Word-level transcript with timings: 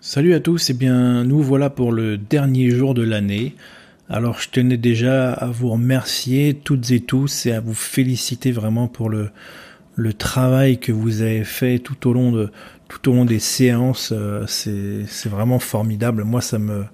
Salut 0.00 0.32
à 0.34 0.38
tous, 0.38 0.70
et 0.70 0.72
eh 0.72 0.76
bien 0.76 1.24
nous 1.24 1.42
voilà 1.42 1.70
pour 1.70 1.90
le 1.90 2.16
dernier 2.16 2.70
jour 2.70 2.94
de 2.94 3.02
l'année. 3.02 3.56
Alors 4.08 4.38
je 4.38 4.48
tenais 4.48 4.76
déjà 4.76 5.32
à 5.32 5.46
vous 5.46 5.70
remercier 5.70 6.54
toutes 6.54 6.92
et 6.92 7.00
tous 7.00 7.46
et 7.46 7.52
à 7.52 7.58
vous 7.58 7.74
féliciter 7.74 8.52
vraiment 8.52 8.86
pour 8.86 9.10
le, 9.10 9.30
le 9.96 10.12
travail 10.12 10.78
que 10.78 10.92
vous 10.92 11.22
avez 11.22 11.42
fait 11.42 11.80
tout 11.80 12.08
au 12.08 12.12
long 12.12 12.30
de 12.30 12.48
tout 12.86 13.10
au 13.10 13.12
long 13.12 13.24
des 13.24 13.40
séances. 13.40 14.12
Euh, 14.16 14.44
c'est, 14.46 15.28
vraiment 15.28 15.58
formidable. 15.58 16.22
Moi 16.22 16.42
ça 16.42 16.60
me 16.60 16.84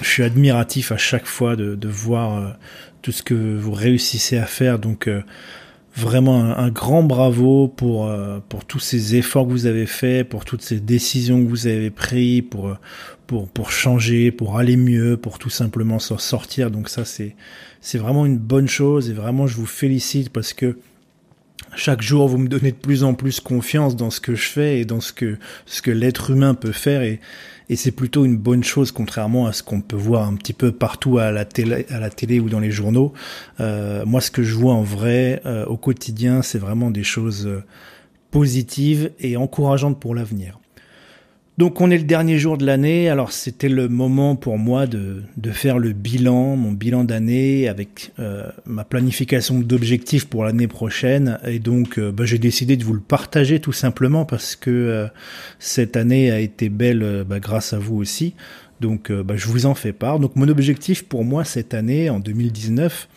je 0.00 0.08
suis 0.08 0.22
admiratif 0.22 0.90
à 0.90 0.96
chaque 0.96 1.26
fois 1.26 1.54
de, 1.54 1.74
de 1.74 1.88
voir 1.88 2.38
euh, 2.38 2.48
tout 3.02 3.12
ce 3.12 3.22
que 3.22 3.34
vous 3.34 3.72
réussissez 3.72 4.38
à 4.38 4.46
faire. 4.46 4.78
Donc 4.78 5.06
euh, 5.06 5.20
vraiment 5.94 6.56
un, 6.56 6.70
grand 6.70 7.02
bravo 7.02 7.68
pour 7.68 8.06
euh, 8.06 8.38
pour 8.48 8.64
tous 8.64 8.78
ces 8.78 9.16
efforts 9.16 9.46
que 9.46 9.50
vous 9.50 9.66
avez 9.66 9.86
faits, 9.86 10.28
pour 10.28 10.44
toutes 10.44 10.62
ces 10.62 10.80
décisions 10.80 11.42
que 11.42 11.48
vous 11.48 11.66
avez 11.66 11.90
prises, 11.90 12.42
pour 12.50 12.68
euh, 12.68 12.78
pour 13.26 13.48
pour 13.48 13.70
changer, 13.70 14.30
pour 14.30 14.58
aller 14.58 14.76
mieux, 14.76 15.16
pour 15.16 15.38
tout 15.38 15.50
simplement 15.50 15.98
s'en 15.98 16.18
sortir. 16.18 16.70
Donc 16.70 16.88
ça 16.88 17.04
c'est 17.04 17.36
c'est 17.80 17.98
vraiment 17.98 18.24
une 18.24 18.38
bonne 18.38 18.68
chose 18.68 19.10
et 19.10 19.12
vraiment 19.12 19.46
je 19.46 19.56
vous 19.56 19.66
félicite 19.66 20.30
parce 20.30 20.52
que 20.54 20.78
chaque 21.74 22.02
jour 22.02 22.28
vous 22.28 22.38
me 22.38 22.48
donnez 22.48 22.72
de 22.72 22.76
plus 22.76 23.04
en 23.04 23.14
plus 23.14 23.40
confiance 23.40 23.96
dans 23.96 24.10
ce 24.10 24.20
que 24.20 24.34
je 24.34 24.48
fais 24.48 24.80
et 24.80 24.84
dans 24.84 25.00
ce 25.00 25.12
que 25.12 25.36
ce 25.66 25.82
que 25.82 25.90
l'être 25.90 26.30
humain 26.30 26.54
peut 26.54 26.72
faire 26.72 27.02
et 27.02 27.20
et 27.72 27.76
c'est 27.76 27.90
plutôt 27.90 28.26
une 28.26 28.36
bonne 28.36 28.62
chose 28.62 28.92
contrairement 28.92 29.46
à 29.46 29.54
ce 29.54 29.62
qu'on 29.62 29.80
peut 29.80 29.96
voir 29.96 30.28
un 30.28 30.34
petit 30.34 30.52
peu 30.52 30.72
partout 30.72 31.16
à 31.16 31.30
la 31.30 31.46
télé, 31.46 31.86
à 31.88 32.00
la 32.00 32.10
télé 32.10 32.38
ou 32.38 32.50
dans 32.50 32.60
les 32.60 32.70
journaux. 32.70 33.14
Euh, 33.60 34.04
moi, 34.04 34.20
ce 34.20 34.30
que 34.30 34.42
je 34.42 34.54
vois 34.54 34.74
en 34.74 34.82
vrai 34.82 35.40
euh, 35.46 35.64
au 35.64 35.78
quotidien, 35.78 36.42
c'est 36.42 36.58
vraiment 36.58 36.90
des 36.90 37.02
choses 37.02 37.46
euh, 37.46 37.64
positives 38.30 39.12
et 39.20 39.38
encourageantes 39.38 39.98
pour 39.98 40.14
l'avenir. 40.14 40.58
Donc 41.58 41.82
on 41.82 41.90
est 41.90 41.98
le 41.98 42.04
dernier 42.04 42.38
jour 42.38 42.56
de 42.56 42.64
l'année, 42.64 43.10
alors 43.10 43.30
c'était 43.30 43.68
le 43.68 43.86
moment 43.86 44.36
pour 44.36 44.56
moi 44.56 44.86
de, 44.86 45.22
faire 45.52 45.78
le 45.78 45.92
bilan, 45.92 46.56
mon 46.56 46.72
bilan 46.72 47.04
d'année 47.04 47.68
avec 47.68 48.12
euh, 48.18 48.48
ma 48.64 48.84
planification 48.84 49.60
d'objectifs 49.60 50.24
pour 50.24 50.44
l'année 50.44 50.66
prochaine 50.66 51.38
et 51.44 51.58
donc 51.58 51.98
euh, 51.98 52.10
bah, 52.10 52.24
j'ai 52.24 52.38
décidé 52.38 52.78
de 52.78 52.84
vous 52.84 52.94
le 52.94 53.00
partager 53.00 53.60
tout 53.60 53.72
simplement 53.72 54.24
parce 54.24 54.56
que 54.56 54.70
euh, 54.70 55.06
cette 55.58 55.98
année 55.98 56.30
a 56.30 56.40
été 56.40 56.70
belle 56.70 57.24
bah, 57.28 57.38
grâce 57.38 57.74
à 57.74 57.78
vous 57.78 57.96
aussi, 57.96 58.34
donc 58.80 59.12
bah, 59.12 59.36
je 59.36 59.46
vous 59.46 59.66
en 59.66 59.74
fais 59.74 59.92
part. 59.92 60.20
Donc 60.20 60.36
mon 60.36 60.48
objectif 60.48 61.04
pour 61.04 61.22
moi 61.22 61.44
cette 61.44 61.74
année, 61.74 62.08
en 62.08 62.18
2019, 62.18 63.08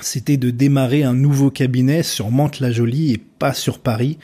c'était 0.00 0.38
de 0.38 0.50
démarrer 0.50 1.02
un 1.02 1.14
nouveau 1.14 1.50
cabinet 1.50 2.02
sur 2.02 2.30
Mantes-la-Jolie 2.30 3.12
et 3.12 3.18
pas 3.18 3.52
sur 3.52 3.80
Paris. 3.80 4.18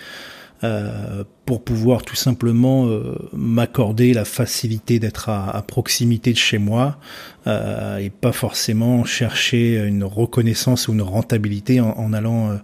Pour 1.51 1.65
pouvoir 1.65 2.03
tout 2.03 2.15
simplement 2.15 2.87
euh, 2.87 3.17
m'accorder 3.33 4.15
la 4.15 4.25
facilité 4.25 5.01
d'être 5.01 5.31
à, 5.31 5.61
proximité 5.67 6.33
de 6.33 6.39
chez 6.39 6.59
moi 6.59 7.01
euh, 7.49 7.99
et 7.99 8.09
pas 8.09 8.31
forcément 8.31 9.05
chercher 9.05 9.85
une 9.85 10.05
reconnaissance 10.05 10.87
ou 10.87 10.93
une 10.93 11.03
rentabilité 11.03 11.81
en, 11.81 12.13
allant 12.13 12.57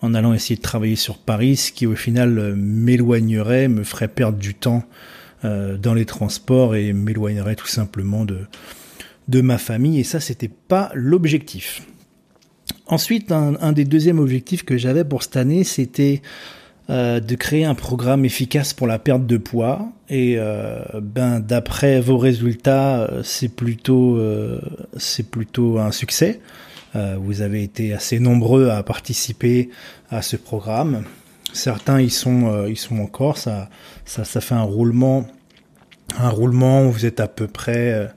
en 0.00 0.14
allant 0.14 0.32
essayer 0.32 0.54
de 0.54 0.60
travailler 0.62 0.94
sur 0.94 1.18
Paris, 1.18 1.56
ce 1.56 1.72
qui 1.72 1.88
au 1.88 1.96
final 1.96 2.54
m'éloignerait, 2.54 3.66
me 3.66 3.82
ferait 3.82 4.06
perdre 4.06 4.38
du 4.38 4.54
temps 4.54 4.84
dans 5.42 5.94
les 5.94 6.04
transports 6.06 6.76
et 6.76 6.92
m'éloignerait 6.92 7.56
tout 7.56 7.66
simplement 7.66 8.24
de 8.24 8.46
de 9.26 9.40
ma 9.40 9.58
famille 9.58 9.98
et 9.98 10.04
ça 10.04 10.20
c'était 10.20 10.52
pas 10.68 10.92
l'objectif. 10.94 11.82
Ensuite, 12.86 13.32
un, 13.32 13.56
un, 13.60 13.72
des 13.72 13.84
deuxièmes 13.84 14.20
objectifs 14.20 14.64
que 14.64 14.76
j'avais 14.76 15.04
pour 15.04 15.24
cette 15.24 15.36
année, 15.36 15.64
c'était 15.64 16.22
euh, 16.90 17.20
de 17.20 17.36
créer 17.36 17.64
un 17.64 17.76
programme 17.76 18.24
efficace 18.24 18.72
pour 18.72 18.88
la 18.88 18.98
perte 18.98 19.24
de 19.24 19.36
poids. 19.36 19.92
Et 20.08 20.34
euh, 20.38 20.80
ben 21.00 21.38
d'après 21.38 22.00
vos 22.00 22.18
résultats, 22.18 23.02
euh, 23.02 23.22
c'est 23.22 23.54
plutôt 23.54 24.20
c'est 24.96 25.30
plutôt 25.30 25.78
un 25.78 25.92
succès. 25.92 26.40
vous 26.94 27.42
avez 27.42 27.62
été 27.62 27.94
assez 27.94 28.18
nombreux 28.18 28.70
à 28.70 28.82
participer 28.82 29.70
à 30.10 30.20
ce 30.20 30.36
programme. 30.36 31.04
Certains 31.52 32.00
y 32.00 32.10
sont 32.10 32.66
ils 32.66 32.78
sont 32.78 32.98
encore. 32.98 33.38
Ça 33.38 33.68
ça 34.04 34.24
ça 34.24 34.40
fait 34.40 34.56
un 34.56 34.62
roulement 34.62 35.28
un 36.18 36.28
roulement 36.28 36.86
où 36.86 36.90
vous 36.90 37.06
êtes 37.06 37.20
à 37.20 37.28
peu 37.28 37.46
près 37.46 38.10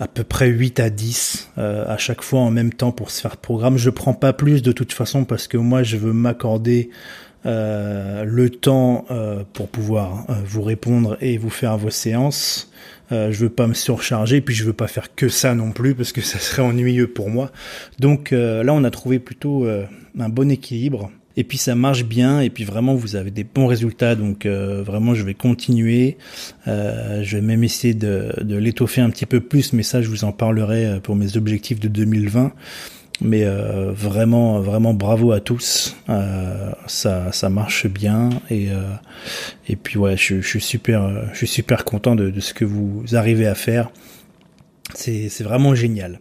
à 0.00 0.08
peu 0.08 0.24
près 0.24 0.48
8 0.48 0.80
à 0.80 0.88
10 0.88 1.50
à 1.58 1.98
chaque 1.98 2.22
fois 2.22 2.40
en 2.40 2.50
même 2.50 2.72
temps 2.72 2.92
pour 2.92 3.10
se 3.10 3.20
faire 3.20 3.36
programme. 3.36 3.76
Je 3.76 3.90
prends 3.90 4.14
pas 4.14 4.32
plus 4.32 4.62
de 4.62 4.72
toute 4.72 4.94
façon 4.94 5.26
parce 5.26 5.46
que 5.46 5.58
moi 5.58 5.82
je 5.82 5.98
veux 5.98 6.14
m'accorder 6.14 6.88
le 7.44 8.48
temps 8.50 9.04
euh, 9.10 9.42
pour 9.52 9.68
pouvoir 9.68 10.26
euh, 10.28 10.34
vous 10.44 10.62
répondre 10.62 11.16
et 11.20 11.38
vous 11.38 11.50
faire 11.50 11.76
vos 11.76 11.90
séances. 11.90 12.70
je 13.10 13.38
veux 13.38 13.50
pas 13.50 13.66
me 13.66 13.74
surcharger, 13.74 14.40
puis 14.40 14.54
je 14.54 14.64
veux 14.64 14.72
pas 14.72 14.86
faire 14.86 15.14
que 15.14 15.28
ça 15.28 15.54
non 15.54 15.72
plus 15.72 15.94
parce 15.94 16.12
que 16.12 16.20
ça 16.32 16.38
serait 16.38 16.62
ennuyeux 16.62 17.08
pour 17.08 17.30
moi. 17.30 17.50
Donc 17.98 18.30
là, 18.30 18.72
on 18.72 18.84
a 18.84 18.90
trouvé 18.90 19.18
plutôt 19.18 19.66
un 19.66 20.28
bon 20.28 20.50
équilibre. 20.50 21.10
Et 21.34 21.44
puis 21.44 21.56
ça 21.56 21.74
marche 21.74 22.04
bien, 22.04 22.40
et 22.40 22.50
puis 22.50 22.64
vraiment 22.64 22.94
vous 22.94 23.16
avez 23.16 23.30
des 23.30 23.44
bons 23.44 23.66
résultats, 23.66 24.14
donc 24.14 24.46
vraiment 24.46 25.14
je 25.14 25.24
vais 25.24 25.34
continuer. 25.34 26.16
je 26.66 27.36
vais 27.36 27.42
même 27.42 27.64
essayer 27.64 27.94
de, 27.94 28.32
de 28.42 28.56
l'étoffer 28.56 29.02
un 29.02 29.10
petit 29.10 29.26
peu 29.26 29.40
plus, 29.40 29.74
mais 29.74 29.82
ça 29.82 30.00
je 30.00 30.08
vous 30.08 30.24
en 30.24 30.32
parlerai 30.32 31.00
pour 31.02 31.16
mes 31.16 31.36
objectifs 31.36 31.80
de 31.80 31.88
2020. 31.88 32.52
Mais 33.20 33.44
euh, 33.44 33.92
vraiment, 33.92 34.60
vraiment 34.60 34.94
bravo 34.94 35.32
à 35.32 35.40
tous. 35.40 35.96
Euh, 36.08 36.72
ça, 36.86 37.30
ça 37.32 37.50
marche 37.50 37.86
bien 37.86 38.30
et 38.50 38.70
euh, 38.70 38.82
et 39.68 39.76
puis 39.76 39.98
ouais, 39.98 40.16
je, 40.16 40.40
suis 40.40 40.60
super, 40.60 41.30
je 41.32 41.38
suis 41.38 41.46
super 41.46 41.84
content 41.84 42.16
de, 42.16 42.30
de 42.30 42.40
ce 42.40 42.54
que 42.54 42.64
vous 42.64 43.04
arrivez 43.12 43.46
à 43.46 43.54
faire. 43.54 43.90
C'est, 44.94 45.28
c'est 45.28 45.44
vraiment 45.44 45.74
génial. 45.74 46.20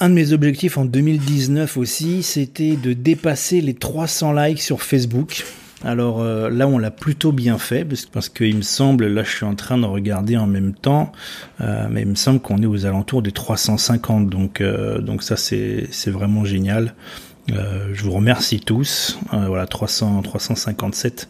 Un 0.00 0.08
de 0.08 0.14
mes 0.14 0.32
objectifs 0.32 0.78
en 0.78 0.84
2019 0.84 1.76
aussi, 1.76 2.22
c'était 2.22 2.76
de 2.76 2.92
dépasser 2.92 3.60
les 3.60 3.74
300 3.74 4.32
likes 4.32 4.60
sur 4.60 4.82
Facebook. 4.82 5.44
Alors 5.84 6.20
euh, 6.20 6.48
là, 6.48 6.68
on 6.68 6.78
l'a 6.78 6.90
plutôt 6.90 7.32
bien 7.32 7.58
fait 7.58 7.84
parce, 7.84 8.06
parce 8.06 8.28
qu'il 8.28 8.56
me 8.56 8.62
semble, 8.62 9.06
là, 9.08 9.24
je 9.24 9.30
suis 9.30 9.44
en 9.44 9.54
train 9.54 9.78
de 9.78 9.86
regarder 9.86 10.36
en 10.36 10.46
même 10.46 10.74
temps, 10.74 11.12
euh, 11.60 11.86
mais 11.90 12.02
il 12.02 12.08
me 12.08 12.14
semble 12.14 12.40
qu'on 12.40 12.58
est 12.58 12.66
aux 12.66 12.86
alentours 12.86 13.22
des 13.22 13.32
350. 13.32 14.28
Donc 14.28 14.60
euh, 14.60 15.00
donc 15.00 15.22
ça, 15.22 15.36
c'est 15.36 15.88
vraiment 16.06 16.44
génial. 16.44 16.94
je 17.48 18.02
vous 18.02 18.12
remercie 18.12 18.60
tous. 18.60 19.18
voilà, 19.32 19.66
300 19.66 20.22
357. 20.22 21.28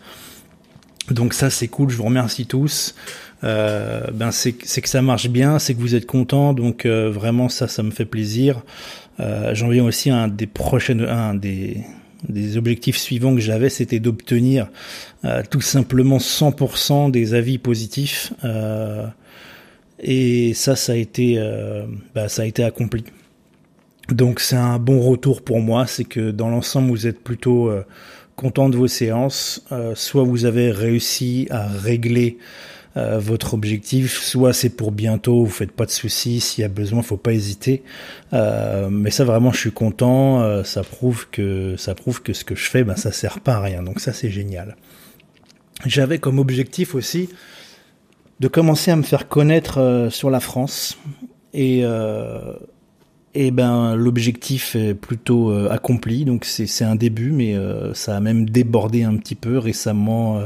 Donc 1.11 1.35
ça, 1.35 1.51
c'est 1.51 1.69
cool. 1.69 1.91
Je 1.91 1.97
vous 1.97 2.05
remercie 2.05 2.47
tous. 2.47 2.95
ben 3.43 4.31
c'est 4.31 4.53
que 4.53 4.89
ça 4.89 5.03
marche 5.03 5.29
bien, 5.29 5.59
c'est 5.59 5.75
que 5.75 5.81
vous 5.81 5.95
êtes 5.95 6.07
contents. 6.07 6.53
Donc 6.53 6.87
vraiment, 6.87 7.49
ça, 7.49 7.69
ça 7.69 7.83
me 7.83 7.91
fait 7.91 8.05
plaisir. 8.05 8.63
J'en 9.19 9.69
viens 9.69 9.85
aussi 9.85 10.11
à 10.11 10.17
un 10.17 10.29
des 10.29 10.47
prochaines, 10.47 11.05
un 11.07 11.35
des 11.35 11.85
des 12.29 12.57
objectifs 12.57 12.97
suivants 12.97 13.35
que 13.35 13.41
j'avais, 13.41 13.69
c'était 13.69 14.01
d'obtenir 14.01 14.69
euh, 15.25 15.43
tout 15.49 15.61
simplement 15.61 16.19
100% 16.19 17.11
des 17.11 17.35
avis 17.35 17.59
positifs. 17.59 18.33
Euh, 18.45 19.07
et 20.01 20.55
ça, 20.55 20.77
ça 20.77 20.93
a 20.93 20.97
été, 20.97 21.35
euh, 21.39 21.85
bah, 22.15 22.29
ça 22.29 22.43
a 22.43 22.45
été 22.45 22.65
accompli. 22.65 23.05
Donc 24.09 24.41
c'est 24.41 24.57
un 24.57 24.79
bon 24.79 25.01
retour 25.01 25.43
pour 25.43 25.61
moi, 25.61 25.87
c'est 25.87 26.05
que 26.05 26.31
dans 26.31 26.49
l'ensemble, 26.49 26.89
vous 26.89 27.07
êtes 27.07 27.21
plutôt 27.21 27.73
content 28.35 28.69
de 28.69 28.77
vos 28.77 28.89
séances, 28.89 29.65
soit 29.95 30.25
vous 30.25 30.45
avez 30.45 30.73
réussi 30.73 31.47
à 31.51 31.69
régler 31.69 32.37
euh, 32.97 33.19
votre 33.19 33.55
objectif. 33.55 34.21
Soit 34.23 34.53
c'est 34.53 34.71
pour 34.71 34.93
bientôt, 34.93 35.45
vous 35.45 35.51
faites 35.51 35.73
pas 35.73 35.87
de 35.87 35.91
soucis. 35.91 36.41
S'il 36.41 36.63
y 36.63 36.65
a 36.65 36.69
besoin, 36.69 37.03
faut 37.03 37.17
pas 37.17 37.33
hésiter. 37.33 37.83
Euh, 38.33 38.89
mais 38.91 39.11
ça 39.11 39.25
vraiment, 39.25 39.51
je 39.53 39.59
suis 39.59 39.73
content. 39.73 40.43
Euh, 40.43 40.63
ça 40.65 40.83
prouve 40.83 41.29
que 41.31 41.77
ça 41.77 41.95
prouve 41.95 42.23
que 42.23 42.33
ce 42.33 42.45
que 42.45 42.55
je 42.55 42.69
fais, 42.69 42.85
ben 42.85 42.97
ça 42.97 43.13
sert 43.13 43.41
pas 43.41 43.55
à 43.55 43.61
rien. 43.61 43.83
Donc 43.83 44.01
ça 44.01 44.13
c'est 44.13 44.31
génial. 44.31 44.77
J'avais 45.87 46.19
comme 46.19 46.39
objectif 46.39 46.95
aussi 46.95 47.31
de 48.41 48.49
commencer 48.49 48.91
à 48.91 48.97
me 48.97 49.03
faire 49.03 49.29
connaître 49.29 50.09
sur 50.11 50.31
la 50.31 50.41
France 50.41 50.99
et 51.55 51.85
et 53.35 53.51
ben 53.51 53.97
l'objectif 53.97 54.77
est 54.77 54.95
plutôt 54.95 55.51
accompli, 55.69 56.25
donc 56.25 56.45
c'est 56.45 56.85
un 56.85 56.97
début, 56.97 57.33
mais 57.33 57.57
ça 57.95 58.17
a 58.17 58.21
même 58.21 58.49
débordé 58.49 59.05
un 59.05 59.17
petit 59.17 59.35
peu 59.35 59.59
récemment. 59.59 60.43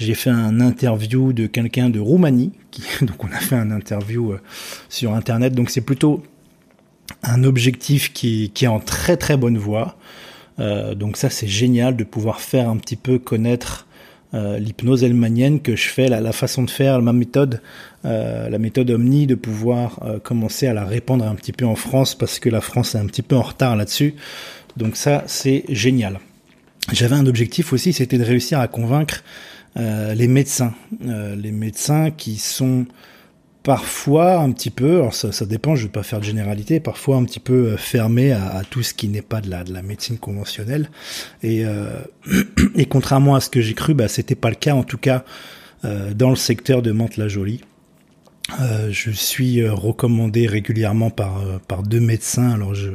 J'ai 0.00 0.14
fait 0.14 0.30
un 0.30 0.60
interview 0.60 1.34
de 1.34 1.46
quelqu'un 1.46 1.90
de 1.90 2.00
Roumanie, 2.00 2.52
qui, 2.70 2.82
donc 3.02 3.22
on 3.22 3.28
a 3.28 3.38
fait 3.38 3.56
un 3.56 3.70
interview 3.70 4.32
euh, 4.32 4.40
sur 4.88 5.12
Internet, 5.12 5.54
donc 5.54 5.68
c'est 5.68 5.82
plutôt 5.82 6.22
un 7.22 7.44
objectif 7.44 8.10
qui, 8.14 8.50
qui, 8.54 8.64
est 8.64 8.68
en 8.68 8.80
très 8.80 9.18
très 9.18 9.36
bonne 9.36 9.58
voie. 9.58 9.98
Euh, 10.58 10.94
donc 10.94 11.18
ça 11.18 11.28
c'est 11.28 11.46
génial 11.46 11.96
de 11.96 12.04
pouvoir 12.04 12.40
faire 12.40 12.70
un 12.70 12.78
petit 12.78 12.96
peu 12.96 13.18
connaître 13.18 13.86
euh, 14.32 14.58
l'hypnose 14.58 15.02
elmanienne 15.02 15.60
que 15.60 15.74
je 15.74 15.88
fais, 15.88 16.08
la, 16.08 16.20
la, 16.20 16.32
façon 16.32 16.62
de 16.62 16.70
faire, 16.70 17.02
ma 17.02 17.12
méthode, 17.12 17.60
euh, 18.04 18.48
la 18.48 18.58
méthode 18.58 18.90
Omni, 18.90 19.26
de 19.26 19.34
pouvoir 19.34 20.00
euh, 20.04 20.20
commencer 20.20 20.68
à 20.68 20.74
la 20.74 20.84
répandre 20.84 21.26
un 21.26 21.34
petit 21.34 21.52
peu 21.52 21.64
en 21.64 21.74
France 21.74 22.14
parce 22.14 22.38
que 22.38 22.48
la 22.48 22.60
France 22.60 22.94
est 22.94 22.98
un 22.98 23.06
petit 23.06 23.22
peu 23.22 23.34
en 23.34 23.42
retard 23.42 23.74
là-dessus. 23.74 24.14
Donc 24.76 24.96
ça 24.96 25.24
c'est 25.26 25.64
génial. 25.68 26.20
J'avais 26.92 27.16
un 27.16 27.26
objectif 27.26 27.72
aussi, 27.72 27.92
c'était 27.92 28.18
de 28.18 28.24
réussir 28.24 28.60
à 28.60 28.68
convaincre 28.68 29.22
les 29.76 30.26
médecins, 30.26 30.74
les 31.00 31.52
médecins 31.52 32.10
qui 32.10 32.36
sont 32.36 32.86
parfois 33.62 34.38
un 34.38 34.52
petit 34.52 34.70
peu, 34.70 34.96
alors 34.96 35.14
ça, 35.14 35.32
ça 35.32 35.46
dépend, 35.46 35.74
je 35.74 35.82
ne 35.82 35.86
vais 35.86 35.92
pas 35.92 36.02
faire 36.02 36.20
de 36.20 36.24
généralité, 36.24 36.80
parfois 36.80 37.16
un 37.16 37.24
petit 37.24 37.40
peu 37.40 37.76
fermé 37.76 38.32
à, 38.32 38.46
à, 38.56 38.64
tout 38.64 38.82
ce 38.82 38.94
qui 38.94 39.08
n'est 39.08 39.22
pas 39.22 39.40
de 39.40 39.50
la, 39.50 39.64
de 39.64 39.72
la 39.72 39.82
médecine 39.82 40.18
conventionnelle. 40.18 40.90
Et, 41.42 41.64
et 42.74 42.86
contrairement 42.86 43.34
à 43.34 43.40
ce 43.40 43.50
que 43.50 43.60
j'ai 43.60 43.74
cru, 43.74 43.94
bah, 43.94 44.08
c'était 44.08 44.34
pas 44.34 44.50
le 44.50 44.56
cas, 44.56 44.74
en 44.74 44.84
tout 44.84 44.98
cas 44.98 45.24
dans 45.82 46.28
le 46.28 46.36
secteur 46.36 46.82
de 46.82 46.92
Mantes-la-Jolie. 46.92 47.62
Euh, 48.58 48.88
je 48.90 49.10
suis 49.10 49.60
euh, 49.60 49.72
recommandé 49.72 50.46
régulièrement 50.46 51.10
par, 51.10 51.38
euh, 51.38 51.58
par 51.68 51.82
deux 51.82 52.00
médecins. 52.00 52.50
Alors 52.50 52.74
je 52.74 52.90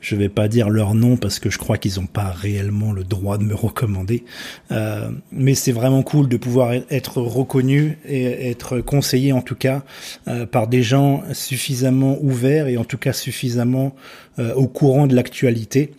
je 0.00 0.16
vais 0.16 0.28
pas 0.28 0.48
dire 0.48 0.70
leur 0.70 0.94
nom 0.94 1.16
parce 1.16 1.38
que 1.38 1.50
je 1.50 1.58
crois 1.58 1.78
qu'ils 1.78 2.00
n'ont 2.00 2.06
pas 2.06 2.30
réellement 2.30 2.92
le 2.92 3.04
droit 3.04 3.38
de 3.38 3.44
me 3.44 3.54
recommander. 3.54 4.24
Euh, 4.70 5.10
mais 5.30 5.54
c'est 5.54 5.72
vraiment 5.72 6.02
cool 6.02 6.28
de 6.28 6.36
pouvoir 6.36 6.72
être 6.90 7.20
reconnu 7.20 7.98
et 8.06 8.50
être 8.50 8.80
conseillé 8.80 9.32
en 9.32 9.42
tout 9.42 9.54
cas 9.54 9.82
euh, 10.28 10.46
par 10.46 10.68
des 10.68 10.82
gens 10.82 11.22
suffisamment 11.32 12.18
ouverts 12.20 12.66
et 12.66 12.76
en 12.76 12.84
tout 12.84 12.98
cas 12.98 13.12
suffisamment 13.12 13.94
euh, 14.38 14.54
au 14.54 14.66
courant 14.66 15.06
de 15.06 15.14
l'actualité. 15.14 15.92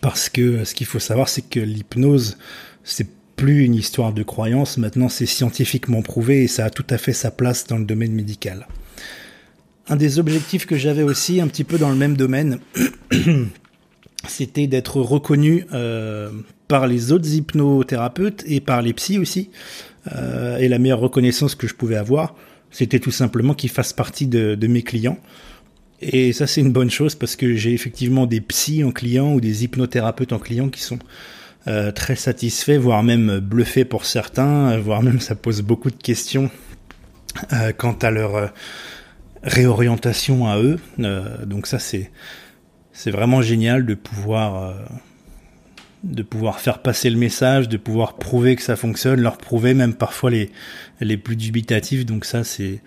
Parce 0.00 0.28
que 0.28 0.64
ce 0.64 0.74
qu'il 0.74 0.86
faut 0.86 0.98
savoir, 0.98 1.28
c'est 1.28 1.48
que 1.48 1.60
l'hypnose, 1.60 2.36
c'est 2.84 3.08
plus 3.36 3.64
une 3.64 3.74
histoire 3.74 4.12
de 4.12 4.22
croyance, 4.22 4.76
maintenant 4.76 5.08
c'est 5.08 5.24
scientifiquement 5.24 6.02
prouvé 6.02 6.42
et 6.42 6.46
ça 6.46 6.66
a 6.66 6.70
tout 6.70 6.84
à 6.90 6.98
fait 6.98 7.14
sa 7.14 7.30
place 7.30 7.66
dans 7.66 7.78
le 7.78 7.86
domaine 7.86 8.12
médical. 8.12 8.66
Un 9.90 9.96
des 9.96 10.20
objectifs 10.20 10.66
que 10.66 10.76
j'avais 10.76 11.02
aussi 11.02 11.40
un 11.40 11.48
petit 11.48 11.64
peu 11.64 11.76
dans 11.76 11.90
le 11.90 11.96
même 11.96 12.16
domaine, 12.16 12.60
c'était 14.28 14.68
d'être 14.68 15.00
reconnu 15.00 15.66
euh, 15.72 16.30
par 16.68 16.86
les 16.86 17.10
autres 17.10 17.28
hypnothérapeutes 17.28 18.44
et 18.46 18.60
par 18.60 18.82
les 18.82 18.92
psys 18.92 19.18
aussi. 19.18 19.50
Euh, 20.14 20.58
et 20.58 20.68
la 20.68 20.78
meilleure 20.78 21.00
reconnaissance 21.00 21.56
que 21.56 21.66
je 21.66 21.74
pouvais 21.74 21.96
avoir, 21.96 22.36
c'était 22.70 23.00
tout 23.00 23.10
simplement 23.10 23.52
qu'ils 23.52 23.70
fassent 23.70 23.92
partie 23.92 24.28
de, 24.28 24.56
mes 24.68 24.82
clients. 24.82 25.18
Et 26.00 26.32
ça 26.32 26.46
c'est 26.46 26.60
une 26.60 26.72
bonne 26.72 26.90
chose 26.90 27.16
parce 27.16 27.34
que 27.34 27.56
j'ai 27.56 27.74
effectivement 27.74 28.26
des 28.26 28.40
psys 28.40 28.84
en 28.84 28.92
clients 28.92 29.34
ou 29.34 29.40
des 29.40 29.64
hypnothérapeutes 29.64 30.32
en 30.32 30.38
clients 30.38 30.68
qui 30.68 30.82
sont 30.82 31.00
euh, 31.66 31.90
très 31.90 32.14
satisfait, 32.14 32.78
voire 32.78 33.02
même 33.02 33.40
bluffé 33.40 33.84
pour 33.84 34.04
certains, 34.04 34.78
voire 34.78 35.02
même 35.02 35.18
ça 35.18 35.34
pose 35.34 35.62
beaucoup 35.62 35.90
de 35.90 36.00
questions 36.00 36.48
quant 37.76 37.96
à 38.00 38.10
leur 38.12 38.52
réorientation 39.42 40.46
à 40.46 40.58
eux. 40.58 40.78
donc 41.44 41.66
ça 41.66 41.78
c'est 41.78 42.10
c'est 42.92 43.10
vraiment 43.10 43.42
génial 43.42 43.86
de 43.86 43.94
pouvoir 43.94 44.74
de 46.02 46.22
pouvoir 46.22 46.60
faire 46.60 46.80
passer 46.80 47.10
le 47.10 47.16
message, 47.16 47.68
de 47.68 47.76
pouvoir 47.76 48.16
prouver 48.16 48.56
que 48.56 48.62
ça 48.62 48.76
fonctionne, 48.76 49.20
leur 49.20 49.38
prouver 49.38 49.74
même 49.74 49.94
parfois 49.94 50.30
les 50.30 50.50
les 51.00 51.16
plus 51.16 51.36
dubitatifs. 51.36 52.04
Donc 52.04 52.24
ça 52.24 52.44
c'est 52.44 52.82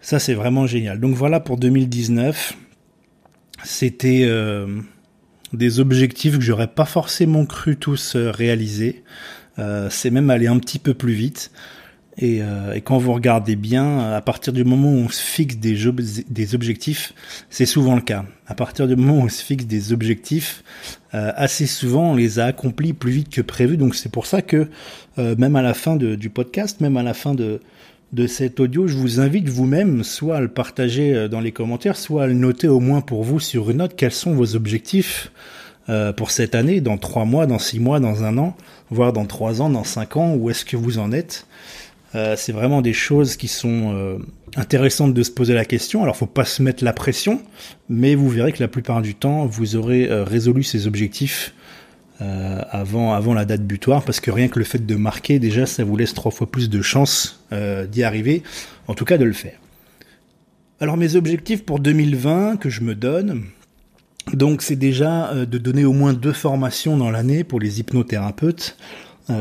ça 0.00 0.18
c'est 0.18 0.34
vraiment 0.34 0.66
génial. 0.66 0.98
Donc 1.00 1.14
voilà 1.14 1.40
pour 1.40 1.56
2019. 1.56 2.54
C'était 3.62 4.24
des 5.52 5.80
objectifs 5.80 6.38
que 6.38 6.44
j'aurais 6.44 6.68
pas 6.68 6.84
forcément 6.84 7.44
cru 7.46 7.76
tous 7.76 8.14
euh, 8.16 8.30
réaliser. 8.30 9.02
Euh, 9.58 9.88
c'est 9.90 10.10
même 10.10 10.30
aller 10.30 10.46
un 10.46 10.58
petit 10.58 10.78
peu 10.78 10.94
plus 10.94 11.12
vite. 11.12 11.50
Et, 12.20 12.42
euh, 12.42 12.74
et, 12.74 12.82
quand 12.82 12.98
vous 12.98 13.12
regardez 13.12 13.56
bien, 13.56 13.98
à 14.12 14.20
partir 14.20 14.52
du 14.52 14.62
moment 14.62 14.92
où 14.92 14.98
on 14.98 15.08
se 15.08 15.22
fixe 15.22 15.56
des, 15.56 16.54
objectifs, 16.54 17.14
c'est 17.48 17.66
souvent 17.66 17.96
le 17.96 18.02
cas. 18.02 18.24
À 18.46 18.54
partir 18.54 18.86
du 18.86 18.94
moment 18.94 19.22
où 19.22 19.24
on 19.24 19.28
se 19.28 19.42
fixe 19.42 19.64
des 19.64 19.92
objectifs, 19.92 20.62
euh, 21.14 21.32
assez 21.34 21.66
souvent 21.66 22.12
on 22.12 22.14
les 22.14 22.38
a 22.38 22.44
accomplis 22.44 22.92
plus 22.92 23.12
vite 23.12 23.30
que 23.30 23.40
prévu. 23.40 23.76
Donc 23.78 23.94
c'est 23.94 24.12
pour 24.12 24.26
ça 24.26 24.42
que 24.42 24.68
euh, 25.18 25.34
même 25.36 25.56
à 25.56 25.62
la 25.62 25.72
fin 25.72 25.96
du 25.96 26.30
podcast, 26.30 26.80
même 26.80 26.98
à 26.98 27.02
la 27.02 27.14
fin 27.14 27.34
de, 27.34 27.60
de 28.12 28.26
cet 28.26 28.58
audio, 28.58 28.88
je 28.88 28.96
vous 28.96 29.20
invite 29.20 29.48
vous-même 29.48 30.02
soit 30.02 30.36
à 30.36 30.40
le 30.40 30.48
partager 30.48 31.14
euh, 31.14 31.28
dans 31.28 31.40
les 31.40 31.52
commentaires, 31.52 31.96
soit 31.96 32.24
à 32.24 32.26
le 32.26 32.34
noter 32.34 32.68
au 32.68 32.80
moins 32.80 33.00
pour 33.00 33.22
vous 33.22 33.38
sur 33.38 33.70
une 33.70 33.78
note 33.78 33.94
quels 33.96 34.12
sont 34.12 34.32
vos 34.32 34.56
objectifs 34.56 35.30
euh, 35.88 36.12
pour 36.12 36.30
cette 36.30 36.54
année, 36.54 36.80
dans 36.80 36.98
trois 36.98 37.24
mois, 37.24 37.46
dans 37.46 37.58
six 37.58 37.78
mois, 37.78 38.00
dans 38.00 38.24
un 38.24 38.36
an, 38.38 38.56
voire 38.90 39.12
dans 39.12 39.26
trois 39.26 39.62
ans, 39.62 39.70
dans 39.70 39.84
cinq 39.84 40.16
ans, 40.16 40.34
où 40.34 40.50
est-ce 40.50 40.64
que 40.64 40.76
vous 40.76 40.98
en 40.98 41.12
êtes? 41.12 41.46
Euh, 42.14 42.34
C'est 42.36 42.52
vraiment 42.52 42.82
des 42.82 42.92
choses 42.92 43.36
qui 43.36 43.48
sont 43.48 44.18
intéressantes 44.56 45.14
de 45.14 45.22
se 45.22 45.30
poser 45.30 45.54
la 45.54 45.64
question. 45.64 46.02
Alors, 46.02 46.16
faut 46.16 46.26
pas 46.26 46.44
se 46.44 46.62
mettre 46.62 46.84
la 46.84 46.92
pression, 46.92 47.40
mais 47.88 48.14
vous 48.14 48.28
verrez 48.28 48.52
que 48.52 48.60
la 48.60 48.68
plupart 48.68 49.02
du 49.02 49.14
temps, 49.14 49.46
vous 49.46 49.76
aurez 49.76 50.06
résolu 50.24 50.62
ces 50.62 50.86
objectifs 50.86 51.54
euh, 52.22 52.60
avant, 52.70 53.14
avant 53.14 53.32
la 53.32 53.46
date 53.46 53.62
butoir, 53.62 54.04
parce 54.04 54.20
que 54.20 54.30
rien 54.30 54.48
que 54.48 54.58
le 54.58 54.64
fait 54.66 54.84
de 54.84 54.94
marquer, 54.94 55.38
déjà, 55.38 55.64
ça 55.64 55.84
vous 55.84 55.96
laisse 55.96 56.12
trois 56.12 56.30
fois 56.30 56.50
plus 56.50 56.68
de 56.68 56.82
chances 56.82 57.40
euh, 57.50 57.86
d'y 57.86 58.02
arriver, 58.02 58.42
en 58.88 58.94
tout 58.94 59.06
cas 59.06 59.16
de 59.16 59.24
le 59.24 59.32
faire. 59.32 59.58
Alors 60.80 60.98
mes 60.98 61.16
objectifs 61.16 61.64
pour 61.64 61.80
2020 61.80 62.58
que 62.58 62.68
je 62.68 62.82
me 62.82 62.94
donne, 62.94 63.44
donc 64.34 64.60
c'est 64.60 64.76
déjà 64.76 65.30
euh, 65.30 65.46
de 65.46 65.56
donner 65.56 65.86
au 65.86 65.94
moins 65.94 66.12
deux 66.12 66.34
formations 66.34 66.98
dans 66.98 67.10
l'année 67.10 67.42
pour 67.42 67.58
les 67.58 67.80
hypnothérapeutes. 67.80 68.76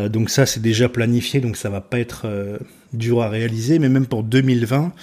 Donc 0.09 0.29
ça 0.29 0.45
c'est 0.45 0.61
déjà 0.61 0.89
planifié, 0.89 1.39
donc 1.39 1.57
ça 1.57 1.69
va 1.69 1.81
pas 1.81 1.99
être 1.99 2.27
dur 2.93 3.21
à 3.21 3.29
réaliser, 3.29 3.79
mais 3.79 3.89
même 3.89 4.05
pour 4.05 4.23
2020, 4.23 4.93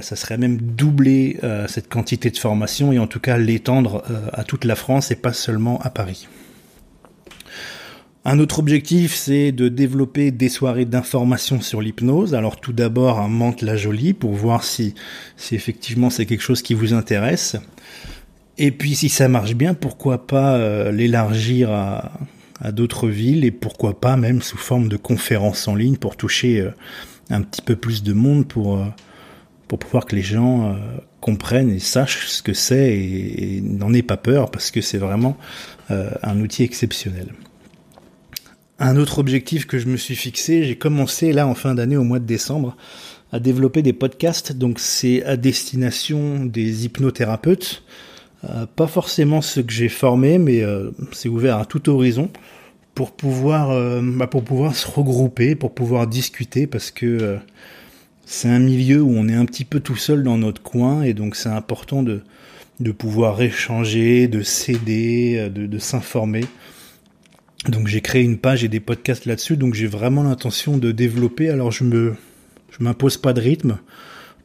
ça 0.00 0.16
serait 0.16 0.38
même 0.38 0.58
doubler 0.58 1.38
cette 1.68 1.88
quantité 1.88 2.30
de 2.30 2.38
formation 2.38 2.92
et 2.92 2.98
en 2.98 3.06
tout 3.06 3.20
cas 3.20 3.38
l'étendre 3.38 4.04
à 4.32 4.44
toute 4.44 4.64
la 4.64 4.76
France 4.76 5.10
et 5.10 5.16
pas 5.16 5.32
seulement 5.32 5.80
à 5.80 5.90
Paris. 5.90 6.28
Un 8.24 8.38
autre 8.38 8.60
objectif, 8.60 9.14
c'est 9.16 9.50
de 9.50 9.68
développer 9.68 10.30
des 10.30 10.48
soirées 10.48 10.84
d'information 10.84 11.60
sur 11.60 11.80
l'hypnose. 11.80 12.36
Alors 12.36 12.60
tout 12.60 12.72
d'abord 12.72 13.18
un 13.18 13.26
Mante 13.26 13.62
la 13.62 13.76
Jolie 13.76 14.12
pour 14.12 14.32
voir 14.32 14.62
si, 14.62 14.94
effectivement 15.50 16.08
c'est 16.08 16.24
quelque 16.24 16.42
chose 16.42 16.62
qui 16.62 16.74
vous 16.74 16.94
intéresse. 16.94 17.56
Et 18.58 18.70
puis 18.70 18.94
si 18.94 19.08
ça 19.08 19.26
marche 19.26 19.54
bien, 19.54 19.74
pourquoi 19.74 20.24
pas 20.28 20.54
euh, 20.54 20.92
l'élargir 20.92 21.72
à, 21.72 22.12
à 22.62 22.72
d'autres 22.72 23.08
villes 23.08 23.44
et 23.44 23.50
pourquoi 23.50 24.00
pas 24.00 24.16
même 24.16 24.40
sous 24.40 24.56
forme 24.56 24.88
de 24.88 24.96
conférences 24.96 25.68
en 25.68 25.74
ligne 25.74 25.96
pour 25.96 26.16
toucher 26.16 26.60
euh, 26.60 26.70
un 27.28 27.42
petit 27.42 27.60
peu 27.60 27.76
plus 27.76 28.02
de 28.02 28.14
monde 28.14 28.48
pour, 28.48 28.78
euh, 28.78 28.86
pour 29.68 29.78
pouvoir 29.78 30.06
que 30.06 30.16
les 30.16 30.22
gens 30.22 30.76
comprennent 31.20 31.70
et 31.70 31.78
sachent 31.78 32.28
ce 32.28 32.42
que 32.42 32.54
c'est 32.54 32.96
et, 32.96 33.56
et 33.56 33.60
n'en 33.60 33.92
aient 33.92 34.02
pas 34.02 34.16
peur 34.16 34.50
parce 34.50 34.70
que 34.70 34.80
c'est 34.80 34.98
vraiment 34.98 35.36
un 35.88 36.40
outil 36.40 36.62
exceptionnel. 36.62 37.28
Un 38.78 38.96
autre 38.96 39.18
objectif 39.18 39.66
que 39.66 39.78
je 39.78 39.86
me 39.86 39.96
suis 39.96 40.16
fixé, 40.16 40.64
j'ai 40.64 40.76
commencé 40.76 41.32
là 41.32 41.46
en 41.46 41.54
fin 41.54 41.74
d'année 41.74 41.96
au 41.96 42.02
mois 42.02 42.18
de 42.18 42.24
décembre 42.24 42.76
à 43.32 43.40
développer 43.40 43.82
des 43.82 43.94
podcasts, 43.94 44.52
donc 44.52 44.78
c'est 44.78 45.24
à 45.24 45.36
destination 45.36 46.44
des 46.44 46.84
hypnothérapeutes, 46.84 47.82
euh, 48.44 48.66
pas 48.66 48.86
forcément 48.86 49.40
ceux 49.40 49.62
que 49.62 49.72
j'ai 49.72 49.88
formés, 49.88 50.38
mais 50.38 50.62
euh, 50.62 50.90
c'est 51.12 51.28
ouvert 51.28 51.58
à 51.58 51.64
tout 51.64 51.88
horizon 51.88 52.28
pour 52.94 53.12
pouvoir 53.12 53.70
euh, 53.70 54.00
bah, 54.02 54.26
pour 54.26 54.42
pouvoir 54.42 54.74
se 54.76 54.88
regrouper, 54.88 55.54
pour 55.54 55.74
pouvoir 55.74 56.06
discuter, 56.06 56.66
parce 56.66 56.90
que 56.90 57.38
c'est 58.24 58.48
un 58.48 58.58
milieu 58.58 59.00
où 59.00 59.12
on 59.14 59.28
est 59.28 59.34
un 59.34 59.44
petit 59.44 59.64
peu 59.64 59.80
tout 59.80 59.96
seul 59.96 60.22
dans 60.22 60.38
notre 60.38 60.62
coin 60.62 61.02
et 61.02 61.14
donc 61.14 61.36
c'est 61.36 61.48
important 61.48 62.02
de 62.02 62.22
de 62.80 62.90
pouvoir 62.90 63.40
échanger, 63.42 64.26
de 64.26 64.42
s'aider, 64.42 65.48
de, 65.54 65.66
de 65.66 65.78
s'informer. 65.78 66.44
Donc 67.68 67.86
j'ai 67.86 68.00
créé 68.00 68.22
une 68.22 68.38
page 68.38 68.64
et 68.64 68.68
des 68.68 68.80
podcasts 68.80 69.24
là-dessus, 69.24 69.56
donc 69.56 69.74
j'ai 69.74 69.86
vraiment 69.86 70.24
l'intention 70.24 70.78
de 70.78 70.90
développer. 70.90 71.48
Alors 71.48 71.70
je 71.70 71.84
me, 71.84 72.16
je 72.70 72.82
m'impose 72.82 73.18
pas 73.18 73.34
de 73.34 73.40
rythme 73.40 73.78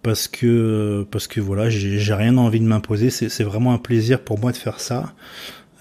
parce 0.04 0.28
que 0.28 1.06
parce 1.12 1.28
que 1.28 1.40
voilà, 1.40 1.70
j'ai 1.70 2.14
rien 2.14 2.38
envie 2.38 2.60
de 2.60 2.66
m'imposer. 2.66 3.10
C'est 3.10 3.44
vraiment 3.44 3.74
un 3.74 3.78
plaisir 3.78 4.22
pour 4.22 4.40
moi 4.40 4.52
de 4.52 4.58
faire 4.58 4.80
ça. 4.80 5.14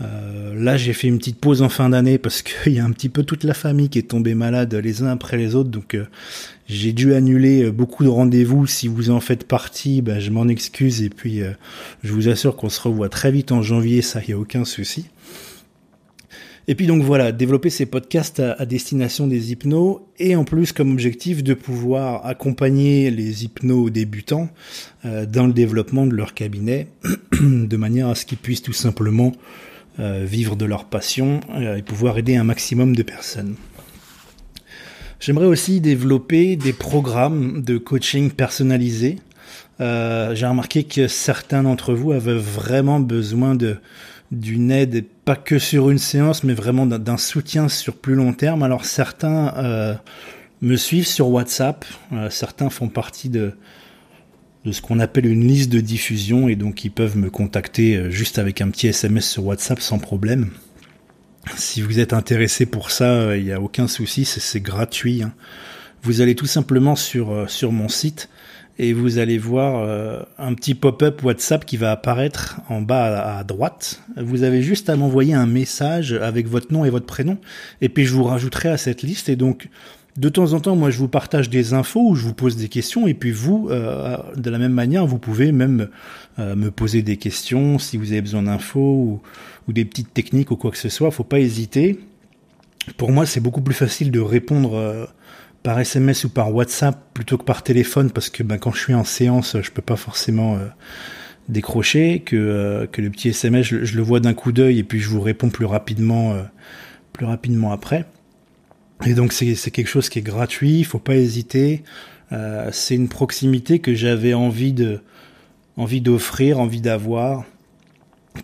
Euh, 0.03 0.55
là, 0.55 0.77
j'ai 0.77 0.93
fait 0.93 1.09
une 1.09 1.19
petite 1.19 1.41
pause 1.41 1.63
en 1.63 1.69
fin 1.69 1.89
d'année 1.89 2.19
parce 2.19 2.43
qu'il 2.43 2.73
y 2.75 2.81
a 2.81 2.85
un 2.85 2.93
petit 2.93 3.09
peu 3.09 3.23
toute 3.23 3.45
la 3.45 3.55
famille 3.55 3.89
qui 3.89 3.99
est 3.99 4.11
tombée 4.11 4.35
malade 4.35 4.75
les 4.75 5.03
uns 5.03 5.09
après 5.09 5.37
les 5.37 5.55
autres, 5.55 5.71
donc 5.71 5.95
euh, 5.95 6.05
j'ai 6.69 6.93
dû 6.93 7.15
annuler 7.15 7.65
euh, 7.65 7.73
beaucoup 7.73 8.05
de 8.05 8.09
rendez-vous. 8.09 8.67
Si 8.67 8.89
vous 8.89 9.11
en 9.11 9.21
faites 9.21 9.45
partie, 9.45 10.03
ben, 10.03 10.19
je 10.19 10.31
m'en 10.31 10.49
excuse 10.49 11.03
et 11.03 11.09
puis 11.09 11.43
euh, 11.43 11.53
je 12.05 12.13
vous 12.13 12.29
assure 12.29 12.57
qu'on 12.57 12.69
se 12.69 12.81
revoit 12.81 13.09
très 13.09 13.31
vite 13.31 13.53
en 13.53 13.63
janvier, 13.63 14.03
ça 14.03 14.21
y 14.27 14.33
a 14.33 14.39
aucun 14.39 14.65
souci. 14.65 15.07
Et 16.69 16.75
puis 16.75 16.87
donc 16.87 17.03
voilà, 17.03 17.31
développer 17.31 17.71
ces 17.71 17.87
podcasts 17.87 18.41
à, 18.41 18.67
destination 18.67 19.29
des 19.29 19.53
hypnos 19.53 20.01
et 20.19 20.35
en 20.35 20.45
plus 20.45 20.73
comme 20.73 20.93
objectif 20.93 21.45
de 21.45 21.55
pouvoir 21.55 22.27
accompagner 22.27 23.11
les 23.13 23.45
hypnos 23.45 23.91
débutants 23.91 24.49
euh, 25.05 25.27
dans 25.27 25.47
le 25.47 25.53
développement 25.53 26.07
de 26.07 26.15
leur 26.15 26.35
cabinet 26.35 26.89
de 27.41 27.77
manière 27.77 28.09
à 28.09 28.17
ce 28.17 28.27
qu'ils 28.27 28.39
puissent 28.39 28.63
tout 28.63 28.73
simplement 28.73 29.33
euh, 30.01 30.25
vivre 30.29 30.57
de 30.57 30.65
leur 30.65 30.87
passion 30.87 31.39
euh, 31.55 31.77
et 31.77 31.83
pouvoir 31.83 32.19
aider 32.19 32.35
un 32.35 32.45
maximum 32.45 32.97
de 32.97 33.03
personnes. 33.05 33.55
J'aimerais 35.21 35.47
aussi 35.47 35.81
développer 35.81 36.57
des 36.57 36.73
programmes 36.73 37.63
de 37.63 37.79
coaching 37.79 38.31
personnalisés. 38.31 39.17
J'ai 39.79 40.47
remarqué 40.47 40.85
que 40.85 41.07
certains 41.07 41.63
d'entre 41.63 41.95
vous 41.95 42.13
avaient 42.13 42.37
vraiment 42.37 43.01
besoin 43.01 43.55
de 43.55 43.79
d'une 44.33 44.71
aide, 44.71 45.05
pas 45.25 45.37
que 45.37 45.59
sur 45.59 45.91
une 45.91 45.99
séance, 45.99 46.45
mais 46.45 46.55
vraiment 46.55 46.87
d'un 46.87 47.17
soutien 47.17 47.69
sur 47.69 47.97
plus 47.97 48.15
long 48.15 48.33
terme. 48.33 48.63
Alors 48.63 48.85
certains 48.85 49.55
euh, 49.57 49.95
me 50.63 50.77
suivent 50.77 51.07
sur 51.07 51.29
WhatsApp, 51.29 51.85
euh, 52.13 52.31
certains 52.31 52.71
font 52.71 52.89
partie 52.89 53.29
de, 53.29 53.53
de 54.65 54.73
ce 54.73 54.81
qu'on 54.81 54.99
appelle 54.99 55.27
une 55.27 55.47
liste 55.47 55.71
de 55.71 55.81
diffusion 55.81 56.49
et 56.49 56.57
donc 56.57 56.85
ils 56.85 56.91
peuvent 56.91 57.17
me 57.17 57.31
contacter 57.31 57.97
euh, 57.97 58.11
juste 58.11 58.39
avec 58.39 58.61
un 58.61 58.71
petit 58.71 58.89
SMS 58.89 59.29
sur 59.29 59.45
WhatsApp 59.47 59.81
sans 59.81 59.99
problème. 59.99 60.51
Si 61.57 61.81
vous 61.81 62.01
êtes 62.01 62.13
intéressé 62.13 62.67
pour 62.67 62.91
ça, 62.91 63.37
il 63.37 63.45
n'y 63.45 63.53
a 63.53 63.61
aucun 63.61 63.87
souci, 63.87 64.25
c'est 64.25 64.61
gratuit. 64.61 65.23
Hein. 65.23 65.33
Vous 66.03 66.21
allez 66.21 66.35
tout 66.35 66.47
simplement 66.47 66.97
sur, 66.97 67.49
sur 67.49 67.71
mon 67.71 67.89
site 67.89 68.29
et 68.79 68.93
vous 68.93 69.19
allez 69.19 69.39
voir 69.39 69.83
euh, 69.83 70.21
un 70.39 70.55
petit 70.55 70.75
pop-up 70.75 71.23
WhatsApp 71.23 71.65
qui 71.65 71.77
va 71.77 71.93
apparaître 71.93 72.61
en 72.69 72.83
bas 72.83 73.39
à, 73.39 73.45
droite. 73.45 74.03
Vous 74.17 74.43
avez 74.43 74.63
juste 74.63 74.91
à 74.91 74.97
m'envoyer 74.97 75.35
un 75.35 75.47
message 75.47 76.13
avec 76.13 76.47
votre 76.47 76.73
nom 76.73 76.85
et 76.85 76.91
votre 76.91 77.07
prénom, 77.07 77.39
et 77.81 77.89
puis 77.89 78.05
je 78.05 78.13
vous 78.13 78.25
rajouterai 78.25 78.69
à 78.69 78.77
cette 78.77 79.03
liste. 79.03 79.29
Et 79.29 79.37
donc, 79.37 79.69
de 80.17 80.29
temps 80.29 80.53
en 80.53 80.61
temps, 80.61 80.77
moi, 80.77 80.91
je 80.91 80.99
vous 80.99 81.09
partage 81.09 81.49
des 81.49 81.73
infos 81.73 82.11
ou 82.11 82.15
je 82.15 82.25
vous 82.25 82.35
pose 82.35 82.57
des 82.57 82.69
questions, 82.69 83.07
et 83.07 83.15
puis 83.15 83.31
vous, 83.31 83.69
euh, 83.71 84.17
de 84.37 84.51
la 84.51 84.59
même 84.59 84.73
manière, 84.73 85.07
vous 85.07 85.19
pouvez 85.19 85.53
même 85.53 85.89
euh, 86.39 86.55
me 86.55 86.71
poser 86.71 87.03
des 87.03 87.17
questions 87.17 87.79
si 87.79 87.97
vous 87.97 88.13
avez 88.13 88.23
besoin 88.23 88.43
d'infos 88.43 89.21
ou, 89.69 89.73
des 89.73 89.85
petites 89.85 90.15
techniques 90.15 90.51
ou 90.51 90.57
quoi 90.57 90.71
que 90.71 90.79
ce 90.79 90.89
soit. 90.89 91.11
Faut 91.11 91.25
pas 91.25 91.41
hésiter. 91.41 91.99
Pour 92.99 93.11
moi, 93.11 93.27
c'est 93.27 93.41
beaucoup 93.41 93.63
plus 93.63 93.75
facile 93.75 94.13
de 94.13 94.21
répondre 94.21 95.09
par 95.67 95.81
SMS 95.81 96.23
ou 96.23 96.29
par 96.29 96.55
WhatsApp 96.55 97.13
plutôt 97.13 97.39
que 97.39 97.43
par 97.43 97.65
téléphone 97.65 98.13
parce 98.13 98.31
que 98.31 98.45
ben, 98.45 98.57
quand 98.57 98.71
je 98.71 98.79
suis 98.79 98.95
en 98.95 99.03
séance, 99.03 99.57
je 99.61 99.69
peux 99.73 99.83
pas 99.83 99.97
forcément 99.97 100.55
euh, 100.55 100.69
décrocher 101.49 102.21
que 102.21 102.37
euh, 102.37 102.87
que 102.87 103.03
le 103.03 103.11
petit 103.11 103.31
SMS, 103.31 103.67
je, 103.67 103.97
le 103.97 104.03
vois 104.03 104.21
d'un 104.21 104.33
coup 104.33 104.53
d'œil 104.53 104.79
et 104.79 104.85
puis 104.85 105.01
je 105.01 105.09
vous 105.09 105.21
réponds 105.21 105.51
plus 105.51 105.65
rapidement 105.65 106.35
euh, 106.35 106.45
plus 107.13 107.27
rapidement 107.27 107.73
après. 107.73 108.05
Et 109.05 109.15
donc 109.15 109.33
c'est 109.33 109.57
quelque 109.73 109.89
chose 109.89 110.09
qui 110.09 110.21
est 110.21 110.23
gratuit, 110.23 110.79
il 110.79 110.85
faut 110.85 111.01
pas 111.01 111.17
hésiter. 111.17 111.83
c'est 112.71 112.95
une 112.95 113.09
proximité 113.09 113.81
que 113.81 113.93
j'avais 113.93 114.35
envie 114.35 114.73
de 114.73 115.01
envie 115.77 116.01
d'offrir, 116.01 116.61
envie 116.61 116.81
d'avoir, 116.81 117.45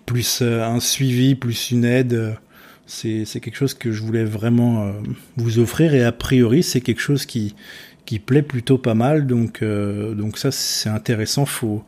plus 0.07 0.43
un 0.43 0.81
suivi, 0.81 1.37
plus 1.37 1.71
une 1.71 1.85
aide 1.85 2.37
c'est 2.86 3.40
quelque 3.40 3.56
chose 3.56 3.74
que 3.74 3.92
je 3.92 4.02
voulais 4.02 4.24
vraiment 4.24 4.84
euh, 4.84 4.92
vous 5.36 5.58
offrir 5.58 5.94
et 5.94 6.04
a 6.04 6.12
priori 6.12 6.62
c'est 6.62 6.80
quelque 6.80 7.00
chose 7.00 7.26
qui 7.26 7.54
plaît 8.26 8.42
plutôt 8.42 8.78
pas 8.78 8.94
mal 8.94 9.26
donc 9.26 9.62
euh, 9.62 10.14
donc 10.14 10.36
ça 10.38 10.50
c'est 10.50 10.88
intéressant 10.88 11.46
faut 11.46 11.82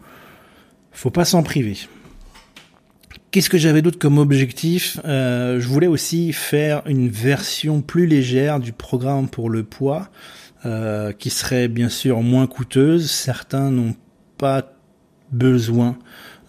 faut 0.92 1.10
pas 1.10 1.24
s'en 1.24 1.42
priver. 1.42 1.76
Qu'est-ce 3.30 3.50
que 3.50 3.58
j'avais 3.58 3.82
d'autre 3.82 3.98
comme 3.98 4.18
objectif? 4.18 5.00
Euh, 5.04 5.58
Je 5.58 5.66
voulais 5.66 5.88
aussi 5.88 6.32
faire 6.32 6.82
une 6.86 7.08
version 7.08 7.82
plus 7.82 8.06
légère 8.06 8.60
du 8.60 8.72
programme 8.72 9.28
pour 9.28 9.50
le 9.50 9.64
poids, 9.64 10.08
qui 11.18 11.30
serait 11.30 11.68
bien 11.68 11.88
sûr 11.88 12.22
moins 12.22 12.46
coûteuse. 12.46 13.10
Certains 13.10 13.70
n'ont 13.70 13.96
pas 14.38 14.72
besoin 15.32 15.98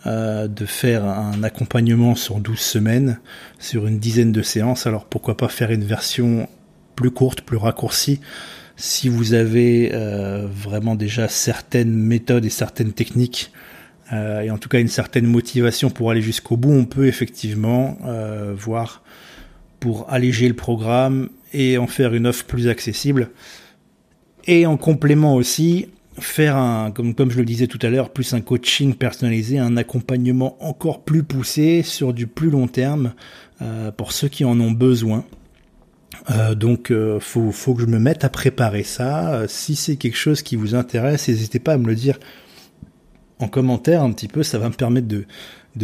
euh, 0.08 0.48
de 0.48 0.66
faire 0.66 1.06
un 1.06 1.42
accompagnement 1.44 2.16
sur 2.16 2.40
12 2.40 2.60
semaines, 2.60 3.20
sur 3.60 3.88
une 3.88 4.00
dizaine 4.00 4.32
de 4.32 4.42
séances. 4.42 4.86
Alors 4.86 5.06
pourquoi 5.06 5.36
pas 5.36 5.48
faire 5.48 5.72
une 5.72 5.84
version 5.84 6.48
plus 6.96 7.12
courte, 7.12 7.42
plus 7.42 7.58
raccourcie 7.58 8.20
si 8.78 9.08
vous 9.08 9.34
avez 9.34 9.92
euh, 9.94 10.48
vraiment 10.48 10.96
déjà 10.96 11.30
certaines 11.30 11.94
méthodes 11.94 12.46
et 12.46 12.50
certaines 12.50 12.92
techniques 12.92 13.54
euh, 14.12 14.42
et 14.42 14.52
en 14.52 14.58
tout 14.58 14.68
cas 14.68 14.80
une 14.82 14.90
certaine 14.90 15.26
motivation 15.26 15.90
pour 15.90 16.12
aller 16.12 16.22
jusqu'au 16.22 16.58
bout, 16.58 16.74
on 16.74 16.84
peut 16.84 17.08
effectivement 17.08 17.98
voir 18.54 19.02
pour 19.80 20.12
alléger 20.12 20.48
le 20.48 20.56
programme 20.56 21.30
et 21.54 21.78
en 21.78 21.88
faire 21.88 22.14
une 22.14 22.28
offre 22.28 22.46
plus 22.46 22.68
accessible. 22.68 23.30
Et 24.46 24.66
en 24.66 24.78
complément 24.78 25.36
aussi, 25.36 25.88
faire 26.18 26.56
un, 26.56 26.92
comme, 26.92 27.14
je 27.30 27.38
le 27.38 27.46
disais 27.46 27.68
tout 27.68 27.80
à 27.82 27.90
l'heure, 27.90 28.12
plus 28.12 28.34
un 28.34 28.42
coaching 28.42 28.94
personnalisé, 28.94 29.60
un 29.60 29.78
accompagnement 29.78 30.58
encore 30.64 31.04
plus 31.04 31.24
poussé 31.24 31.84
sur 31.84 32.14
du 32.14 32.28
plus 32.28 32.50
long 32.50 32.68
terme 32.68 33.14
euh, 33.62 33.92
pour 33.92 34.12
ceux 34.12 34.28
qui 34.28 34.46
en 34.46 34.60
ont 34.60 34.72
besoin. 34.72 35.26
Euh, 36.32 36.56
donc 36.56 36.92
euh, 36.92 37.20
faut, 37.20 37.52
faut 37.52 37.76
que 37.76 37.82
je 37.82 37.88
me 37.88 38.00
mette 38.00 38.24
à 38.24 38.30
préparer 38.30 38.84
ça. 38.84 39.34
Euh, 39.34 39.46
si 39.48 39.76
c'est 39.76 39.96
quelque 39.96 40.18
chose 40.18 40.42
qui 40.42 40.56
vous 40.56 40.76
intéresse, 40.76 41.28
n'hésitez 41.28 41.60
pas 41.60 41.74
à 41.74 41.78
me 41.78 41.88
le 41.88 41.96
dire 41.96 42.20
en 43.40 43.48
commentaire 43.48 44.02
un 44.02 44.12
petit 44.12 44.30
peu, 44.30 44.44
ça 44.44 44.58
va 44.58 44.70
me 44.70 44.74
permettre 44.74 45.08
de, 45.08 45.26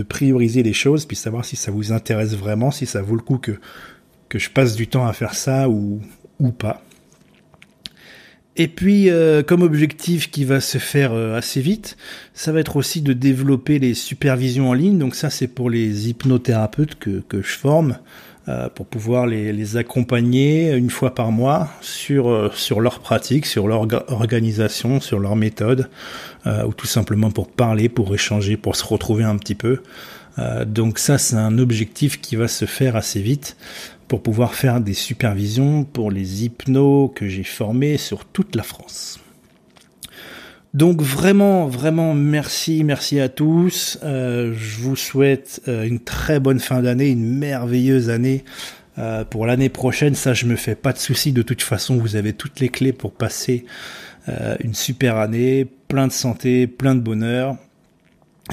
prioriser 0.04 0.64
les 0.64 0.72
choses, 0.72 1.06
puis 1.06 1.18
savoir 1.18 1.44
si 1.44 1.58
ça 1.58 1.70
vous 1.70 1.92
intéresse 1.92 2.34
vraiment, 2.34 2.72
si 2.72 2.86
ça 2.86 3.02
vaut 3.02 3.16
le 3.16 3.22
coup 3.22 3.38
que, 3.38 3.60
je 4.34 4.50
passe 4.50 4.76
du 4.76 4.88
temps 4.88 5.06
à 5.06 5.12
faire 5.12 5.36
ça 5.36 5.68
ou 5.70 6.00
pas. 6.58 6.82
Et 8.58 8.68
puis, 8.68 9.10
euh, 9.10 9.44
comme 9.44 9.62
objectif 9.62 10.30
qui 10.30 10.44
va 10.44 10.60
se 10.60 10.78
faire 10.78 11.14
euh, 11.14 11.38
assez 11.38 11.62
vite, 11.62 11.96
ça 12.34 12.52
va 12.52 12.60
être 12.60 12.76
aussi 12.76 13.02
de 13.02 13.14
développer 13.14 13.80
les 13.80 13.94
supervisions 13.94 14.70
en 14.70 14.74
ligne. 14.74 14.98
Donc 14.98 15.16
ça, 15.16 15.30
c'est 15.30 15.48
pour 15.48 15.70
les 15.70 16.10
hypnothérapeutes 16.10 16.96
que, 16.96 17.22
que 17.30 17.42
je 17.42 17.58
forme, 17.58 17.98
euh, 18.50 18.68
pour 18.68 18.88
pouvoir 18.88 19.26
les, 19.26 19.54
les, 19.54 19.78
accompagner 19.78 20.74
une 20.74 20.90
fois 20.90 21.16
par 21.16 21.32
mois 21.32 21.70
sur, 21.80 22.52
sur 22.54 22.82
leur 22.82 23.00
pratique, 23.00 23.46
sur 23.46 23.70
leur 23.70 23.88
organisation, 24.12 25.00
sur 25.00 25.20
leur 25.20 25.36
méthode, 25.36 25.90
ou 26.46 26.74
tout 26.74 26.88
simplement 26.88 27.30
pour 27.30 27.48
parler, 27.48 27.88
pour 27.88 28.14
échanger, 28.16 28.58
pour 28.58 28.76
se 28.76 28.84
retrouver 28.84 29.24
un 29.24 29.38
petit 29.38 29.54
peu. 29.54 29.82
Donc 30.66 30.98
ça, 30.98 31.18
c'est 31.18 31.36
un 31.36 31.58
objectif 31.58 32.22
qui 32.22 32.36
va 32.36 32.48
se 32.48 32.66
faire 32.66 32.96
assez 32.96 33.22
vite 33.22 33.58
pour 34.08 34.24
pouvoir 34.24 34.56
faire 34.56 34.82
des 34.82 34.94
supervisions 34.94 35.84
pour 35.84 36.12
les 36.12 36.44
hypnos 36.44 37.12
que 37.16 37.28
j'ai 37.30 37.44
formés 37.44 37.98
sur 37.98 38.26
toute 38.26 38.56
la 38.56 38.64
France. 38.64 39.22
Donc 40.74 41.02
vraiment, 41.02 41.68
vraiment 41.68 42.14
merci, 42.14 42.84
merci 42.84 43.20
à 43.20 43.28
tous. 43.28 44.00
Euh, 44.04 44.54
je 44.58 44.82
vous 44.82 44.96
souhaite 44.96 45.62
euh, 45.68 45.84
une 45.84 46.00
très 46.00 46.40
bonne 46.40 46.60
fin 46.60 46.82
d'année, 46.82 47.10
une 47.10 47.38
merveilleuse 47.38 48.10
année. 48.10 48.46
Euh, 48.98 49.26
pour 49.26 49.46
l'année 49.46 49.70
prochaine, 49.70 50.16
ça 50.16 50.34
je 50.34 50.46
me 50.46 50.56
fais 50.56 50.76
pas 50.76 50.94
de 50.94 50.98
soucis. 50.98 51.34
De 51.34 51.42
toute 51.42 51.62
façon, 51.62 51.98
vous 51.98 52.16
avez 52.16 52.34
toutes 52.34 52.60
les 52.60 52.70
clés 52.70 52.94
pour 52.94 53.14
passer 53.14 53.66
une 54.64 54.76
super 54.76 55.18
année, 55.18 55.66
plein 55.88 56.08
de 56.08 56.12
santé, 56.12 56.68
plein 56.68 56.94
de 56.94 57.00
bonheur. 57.00 57.58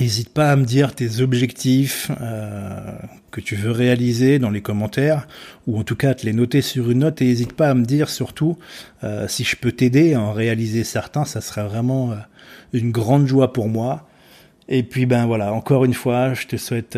N'hésite 0.01 0.29
pas 0.29 0.53
à 0.53 0.57
me 0.57 0.65
dire 0.65 0.95
tes 0.95 1.21
objectifs 1.21 2.13
euh, 2.21 2.93
que 3.33 3.41
tu 3.41 3.57
veux 3.57 3.73
réaliser 3.73 4.39
dans 4.39 4.51
les 4.51 4.61
commentaires, 4.61 5.27
ou 5.67 5.77
en 5.77 5.83
tout 5.83 5.97
cas 5.97 6.15
te 6.15 6.25
les 6.25 6.33
noter 6.33 6.63
sur 6.63 6.91
une 6.91 7.01
note, 7.01 7.21
et 7.21 7.25
n'hésite 7.25 7.53
pas 7.53 7.71
à 7.71 7.75
me 7.75 7.85
dire 7.85 8.09
surtout 8.09 8.57
euh, 9.03 9.27
si 9.27 9.43
je 9.43 9.57
peux 9.57 9.73
t'aider 9.73 10.15
à 10.15 10.21
en 10.21 10.33
réaliser 10.33 10.85
certains, 10.85 11.25
ça 11.25 11.41
serait 11.41 11.65
vraiment 11.65 12.13
euh, 12.13 12.17
une 12.73 12.93
grande 12.93 13.27
joie 13.27 13.53
pour 13.53 13.69
moi. 13.69 14.09
Et 14.69 14.85
puis 14.85 15.05
ben 15.05 15.27
voilà, 15.27 15.53
encore 15.53 15.85
une 15.85 15.95
fois, 15.95 16.35
je 16.35 16.47
te 16.47 16.57
souhaite 16.57 16.97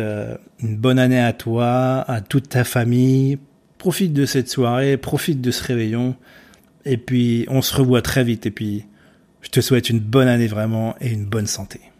une 0.61 0.75
bonne 0.75 0.99
année 0.99 1.21
à 1.21 1.31
toi, 1.31 2.03
à 2.07 2.19
toute 2.19 2.49
ta 2.49 2.65
famille. 2.65 3.39
Profite 3.77 4.11
de 4.11 4.25
cette 4.25 4.49
soirée, 4.49 4.97
profite 4.97 5.39
de 5.39 5.51
ce 5.51 5.63
réveillon, 5.63 6.15
et 6.83 6.97
puis 6.97 7.45
on 7.47 7.61
se 7.61 7.73
revoit 7.73 8.01
très 8.01 8.25
vite. 8.25 8.45
Et 8.45 8.51
puis 8.51 8.85
je 9.41 9.49
te 9.49 9.61
souhaite 9.61 9.89
une 9.89 10.01
bonne 10.01 10.27
année 10.27 10.47
vraiment 10.47 10.95
et 10.99 11.09
une 11.11 11.25
bonne 11.25 11.47
santé. 11.47 11.90